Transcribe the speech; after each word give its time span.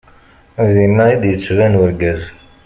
Dinna 0.73 1.05
i 1.13 1.15
d-yettban 1.21 1.77
urgaz. 1.81 2.21